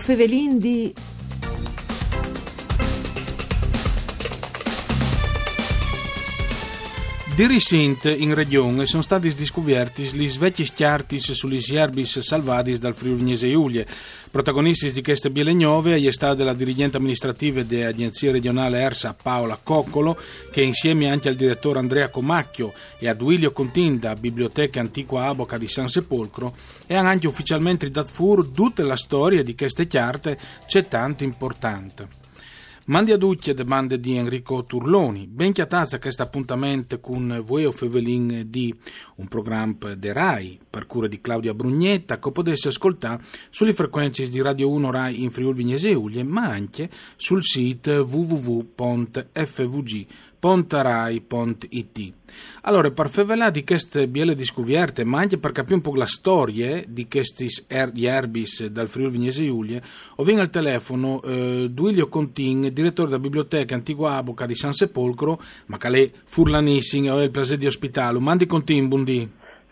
[0.00, 0.92] Fevelin di...
[7.40, 13.46] Di recent in regione sono stati scoperti gli svecchi schiartis sugli erbis salvati dal Friulinese
[13.46, 13.86] Iulie.
[14.30, 20.18] Protagonisti di queste biele nuove è stata la dirigente amministrativa dell'Agenzia regionale ERSA Paola Coccolo,
[20.50, 25.66] che insieme anche al direttore Andrea Comacchio e a Duilio Continda, Biblioteca Antiqua Aboca di
[25.66, 26.54] San Sepolcro,
[26.86, 32.19] e anche ufficialmente dato fuori tutta la storia di queste chiarte, c'è tanto importante.
[32.90, 35.28] Mandi a ducce domande di Enrico Turloni.
[35.28, 38.74] Ben chiatazza questo appuntamento con voi o Fevelin di
[39.14, 44.42] un programma de RAI per cura di Claudia Brugnetta che potesse ascoltare sulle frequenze di
[44.42, 48.78] Radio 1 RAI in Friuli Vignese Ulie ma anche sul sito www.fvg.com
[50.40, 52.12] pontarai.it.
[52.62, 56.82] Allora, per favelare di queste biele discuverte, ma anche per capire un po' la storia
[56.86, 59.80] di questi er- erbis dal Friuli Vignese Giulia,
[60.16, 65.40] ho vengo al telefono eh, Duilio Contin, direttore della biblioteca Antigua Aboca di San Sepolcro,
[65.66, 68.18] ma che lei furlanissing, ho il piacere di ospitare.
[68.18, 69.28] Mandi Contin, buondì.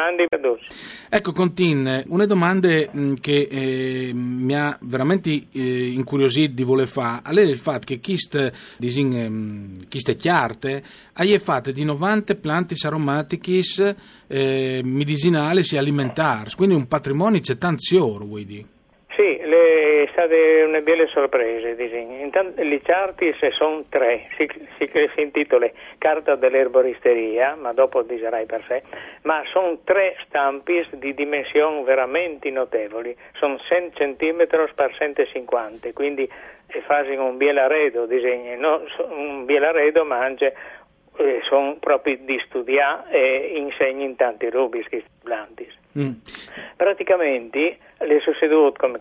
[0.00, 0.64] Mandi Peduzzi.
[1.10, 7.22] Ecco Contin, una domanda mm, che eh, mi ha veramente eh, incuriosito di voler fare,
[7.30, 8.52] è il fatto che queste
[9.28, 9.80] mm,
[10.16, 13.60] chiarte hai fatte di 90 piante aromatiche
[14.26, 18.78] eh, medicinali e alimentari, quindi un patrimonio c'è tanti oro, vuoi dire?
[20.20, 21.70] Sì, le, state una belle sorprese.
[22.20, 28.64] Intanto, le charti sono tre, si, si, si intitola Carta dell'erboristeria, ma dopo dicerai per
[28.66, 28.82] sé,
[29.22, 36.28] ma sono tre stampi di dimensioni veramente notevoli, sono 100 cm per 150, quindi
[36.86, 40.54] fanno un bielaredo, disegni, no, un bielaredo ma anche
[41.16, 45.76] eh, sono proprio di studiare e insegni in tanti rubis questi plantis.
[45.98, 46.12] Mm.
[46.76, 48.98] Praticamente le succedute, come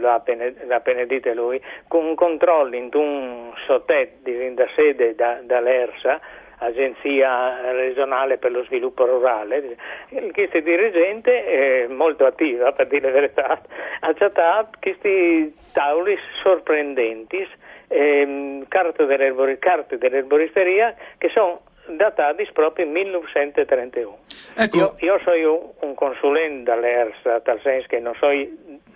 [0.00, 6.20] l'ha appena, detto lui, con un controllo in un sottet da sede da, dall'ERSA,
[6.60, 9.76] Agenzia regionale per lo sviluppo rurale,
[10.32, 13.60] questa dirigente è molto attiva, per dire la verità,
[14.00, 17.46] ha trattato questi tavoli sorprendenti,
[17.86, 21.60] ehm, carte, dell'erboristeria che sono
[21.96, 24.18] datati proprio nel 1931.
[24.54, 24.76] Ecco.
[24.76, 28.32] Io, io sono un consulente dall'ERSA, tal senso che non sono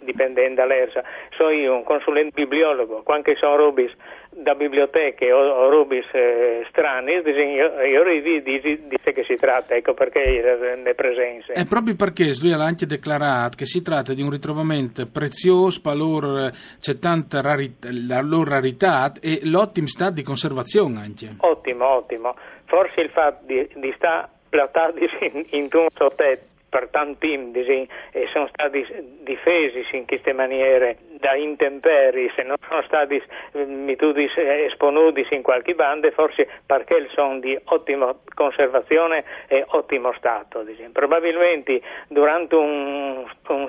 [0.02, 1.02] dipendente dall'ERSA,
[1.36, 3.92] sono un consulente bibliologo, quando sono rubis
[4.30, 9.94] da biblioteche o, rubis eh, strani, io, io di, di, di, che si tratta, ecco
[9.94, 11.52] perché le presenze.
[11.52, 15.96] È proprio perché lui ha anche dichiarato che si tratta di un ritrovamento prezioso, per
[15.96, 21.34] loro c'è tanta rarità, la loro rarità e l'ottimo stato di conservazione anche.
[21.38, 22.34] Ottimo, ottimo
[22.72, 24.28] forse il fatto di, di stare
[25.32, 28.82] in, in un sottetto per tanti indici e sono stati
[29.20, 33.22] difesi in queste maniere da intemperi, se non sono stati
[33.52, 40.62] mituti esponuti in qualche banda, forse perché sono di ottima conservazione e ottimo stato.
[40.62, 40.92] Diciamo.
[40.92, 43.68] Probabilmente durante un, un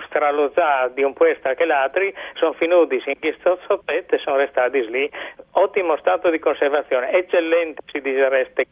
[0.94, 5.12] di un puesto che l'altro sono finiti in questo sottetto e sono restati lì.
[5.52, 8.66] Ottimo stato di conservazione, eccellente si direbbe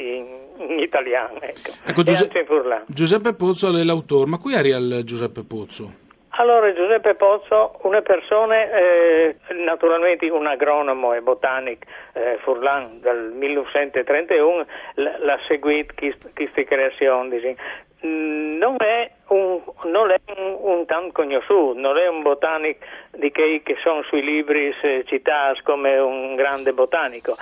[0.00, 0.26] in,
[0.58, 1.40] in italiano.
[1.40, 1.72] Ecco.
[1.84, 2.46] ecco Giuseppe,
[2.86, 6.08] Giuseppe Pozzo è l'autore, ma qui era il Giuseppe Pozzo?
[6.40, 14.64] Allora, Giuseppe Pozzo, una persona, eh, naturalmente un agronomo e botanico eh, Furlan dal 1931,
[14.94, 15.92] l'ha seguito
[16.34, 17.56] questa creazione.
[18.02, 22.84] Non è un, non è un, un tanto conosciuto, non è un botanico
[23.16, 24.74] di quelli che sono sui libri
[25.04, 27.36] citati come un grande botanico,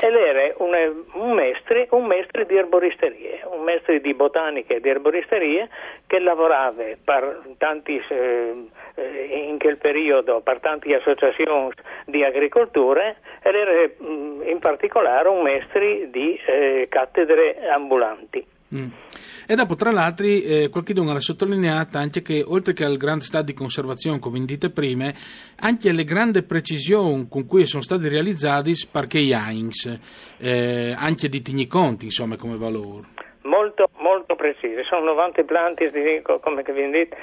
[0.00, 4.88] ed era un, un, mestre, un mestre di erboristerie, un mestre di botanica e di
[4.88, 5.68] erboristerie
[6.06, 8.54] che lavorava per tanti, eh,
[9.48, 11.70] in quel periodo per tante associazioni
[12.06, 13.12] di agricoltura
[13.42, 18.47] ed era mm, in particolare un mestre di eh, cattedre ambulanti.
[18.74, 18.88] Mm.
[19.46, 23.46] E dopo, tra l'altro, eh, qualcuno ha sottolineato anche che, oltre che al grande stato
[23.46, 25.12] di conservazione, come dite prima,
[25.56, 28.74] anche alle grandi precisioni con cui sono stati realizzati
[29.12, 29.98] i Heinz,
[30.36, 33.17] eh, anche di Tigniconti, insomma, come valore.
[33.48, 35.90] Molto, molto precise, sono 90 planti,
[36.40, 37.16] come vi detto,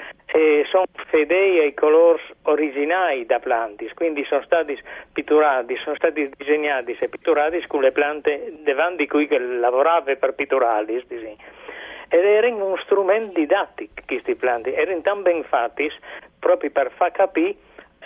[0.70, 4.76] sono fedei ai colori originali da planti, quindi sono stati
[5.12, 11.04] pitturati, sono stati disegnati e pitturati con le piante davanti cui lavorava per pitturarli
[12.08, 15.88] ed erano uno strumento didattico questi planti, erano tan ben fatti
[16.40, 17.54] proprio per far capire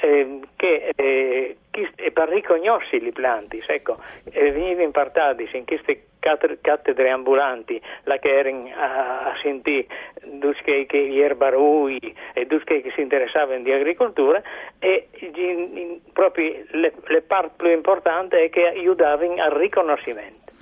[0.00, 7.80] eh, che eh, e per riconoscere i planti, ecco, venivano impartati in queste cattedre ambulanti,
[8.04, 9.86] la che erano a, a sentire
[10.62, 11.98] che, che gli erbarui
[12.34, 14.42] e che, che si interessavano di agricoltura
[14.78, 20.52] e in, in, proprio le, le parti più importanti è che aiutavano al riconoscimento.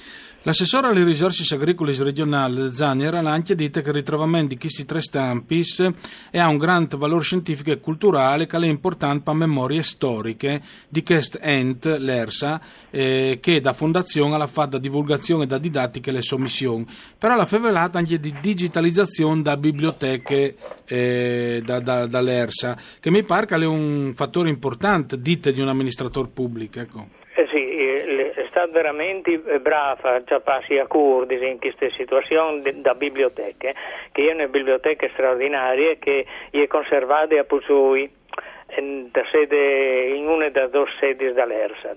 [0.43, 5.02] L'assessore alle risorse agricole regionali Zanier ha anche detto che il ritrovamento di questi tre
[5.02, 5.64] stampi
[6.32, 11.38] ha un grande valore scientifico e culturale che è importante per memorie storiche di questo
[11.40, 16.87] ente, l'ERSA, eh, che da fondazione alla fatta divulgazione da didattica e le sue missioni.
[17.19, 22.06] Però la fevelata anche di digitalizzazione da biblioteche eh, da, da,
[23.00, 26.79] che mi pare che è un fattore importante, dite di un amministratore pubblico.
[26.79, 27.26] Ecco
[28.59, 33.75] stata veramente eh, brava già passi a Curdi in queste situazioni da biblioteche,
[34.11, 38.11] che è una biblioteca straordinaria che è conservata a Puzzui
[38.77, 41.95] in, in una delle due sedi dell'ERSA.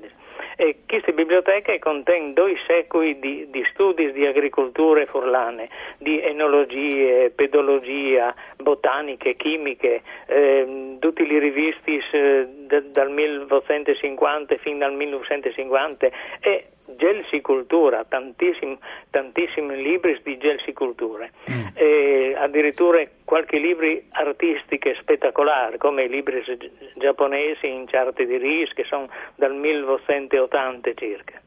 [0.55, 8.33] E queste biblioteche contengono due secoli di, di, studi di agricolture furlane, di enologie, pedologia,
[8.57, 12.47] botaniche, chimiche, eh, tutti i rivisti eh,
[12.91, 16.09] dal 1850 fino al 1950
[16.41, 16.65] e
[16.97, 18.77] gelsicultura, tantissimi,
[19.09, 22.35] tantissimi libri di gelsicultura, mm.
[22.35, 23.01] addirittura
[23.31, 26.44] qualche libro artistico spettacolare, come i libri
[26.95, 31.39] giapponesi in charte di RIS che sono dal 1880 circa.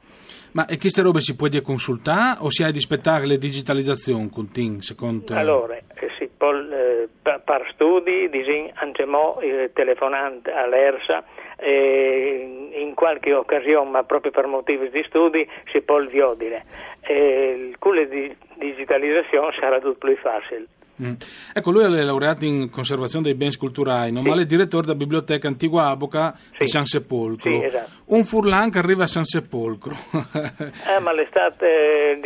[0.53, 4.31] Ma e queste robe si può dire consultare o si ha di aspettare le digitalizzazioni,
[4.31, 11.23] Contin, secondo Allora, eh, si può, eh, per studi, disin, anche mo, eh, telefonante all'ERSA,
[11.59, 16.65] eh, in qualche occasione, ma proprio per motivi di studi, si può il viodile.
[17.03, 18.07] Eh, con la
[18.55, 20.67] digitalizzazione sarà tutto più facile.
[21.03, 21.15] Mm.
[21.53, 24.29] Ecco, lui è laureato in conservazione dei beni culturali, sì.
[24.29, 26.59] ma è direttore della biblioteca Antigua Aboca sì.
[26.59, 27.51] di San Sepolcro.
[27.51, 27.91] Sì, esatto.
[28.07, 29.95] Un furlan che arriva a San Sepolcro.
[30.95, 32.21] eh, ma l'estate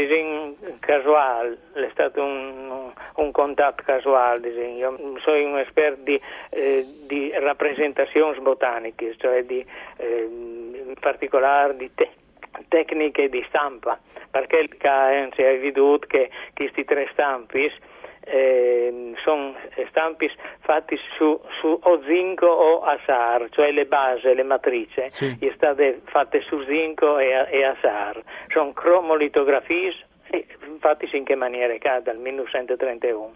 [0.80, 4.48] casuale, è stato un, un, contatto casuale.
[4.48, 6.20] Io sono un esperto di,
[6.50, 9.64] eh, di rappresentazioni botaniche, cioè di,
[9.96, 10.28] eh,
[10.88, 12.10] in particolare di te,
[12.68, 13.98] tecniche di stampa,
[14.30, 17.70] perché è veduto che questi tre stampi
[18.30, 19.54] eh, sono
[19.88, 20.30] stampi
[20.60, 25.52] fatti su, su, o zinco o assar, cioè le basi, le matrici, sì.
[25.54, 28.22] state fatte su zinco e, e assar.
[28.48, 29.94] Sono cromolitografie
[30.78, 31.75] fatti in che maniera?
[32.00, 33.32] Dal 1931.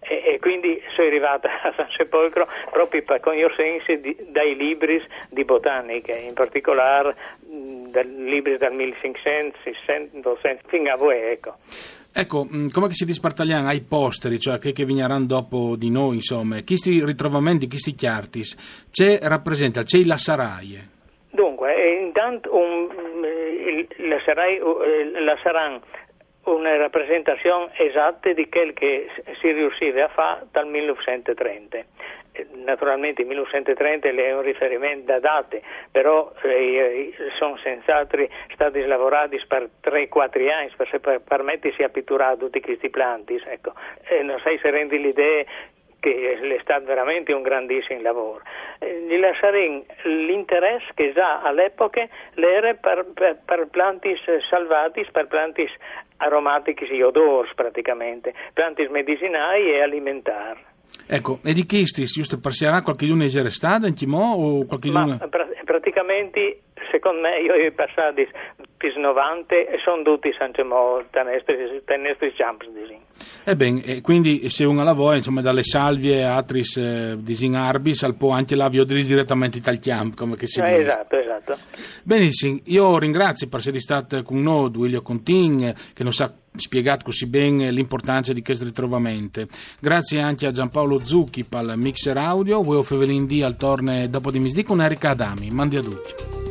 [0.00, 4.00] E, e, quindi sono arrivata a San Sepolcro proprio per conoscenze
[4.30, 11.56] dai libri di botanica, in particolare dai libri dal 1500, 600, fino a voi, ecco.
[12.12, 16.56] Ecco, mm, come si dispartagliano ai posteri, cioè che, che vigneranno dopo di noi, insomma,
[16.64, 20.88] questi ritrovamenti, questi chiartis, c'è, rappresenta, c'è la Saraie?
[21.30, 25.80] Dunque, intanto un, mm, la, Sarai, eh, la Saran
[26.44, 29.06] una rappresentazione esatta di quel che
[29.40, 31.84] si riusciva a fare dal 1930
[32.64, 39.68] naturalmente il 1930 è un riferimento da date, però eh, sono senz'altro stati lavorati per
[39.82, 43.40] 3-4 anni per, per permettersi a pitturare tutti questi planti.
[43.44, 43.72] Ecco.
[44.22, 45.44] Non sai se rendi l'idea
[46.00, 48.42] che è stato veramente un grandissimo lavoro.
[48.78, 54.18] Eh, gli lascerei l'interesse che già all'epoca era per, per, per planti
[54.48, 55.68] salvati, per planti
[56.16, 60.69] aromatici e odori praticamente, planti medicinali e alimentari.
[61.12, 65.16] Ecco, e di questi, giusto, passerà qualche estate in Timò o qualche luna?
[65.18, 68.14] Ma pr- praticamente, secondo me, io ho passato
[68.76, 72.98] più 90 e sono tutti senza mo tenestri champs, disin.
[73.42, 78.30] Ebbene, e quindi se uno lavora, insomma, dalle salvie atris eh, disin arbis al po'
[78.30, 80.80] anche l'avio direttamente dal camp, come che si eh, dice.
[80.82, 81.56] Esatto, esatto.
[82.04, 87.26] Benissimo, io ringrazio per essere stato con noi, Duilio Contin, che non sa spiegato così
[87.26, 89.46] bene l'importanza di questo ritrovamento.
[89.78, 94.38] Grazie anche a Giampaolo Zucchi per mixer audio, voi Fevelin D al torne dopo di
[94.38, 95.50] misdì con Erika Adami.
[95.50, 96.49] Mandi a tutti.